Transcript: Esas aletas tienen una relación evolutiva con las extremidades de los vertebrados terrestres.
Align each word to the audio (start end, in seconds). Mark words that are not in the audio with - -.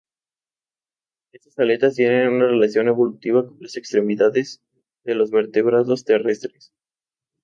Esas 1.31 1.59
aletas 1.59 1.93
tienen 1.93 2.29
una 2.29 2.47
relación 2.47 2.87
evolutiva 2.87 3.45
con 3.45 3.57
las 3.61 3.77
extremidades 3.77 4.59
de 5.03 5.13
los 5.13 5.29
vertebrados 5.29 6.05
terrestres. 6.05 6.73